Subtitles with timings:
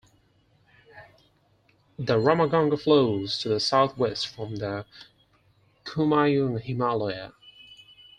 [1.99, 4.87] The Ramganga flows to the south west from the
[5.85, 7.33] Kumaun Himalaya.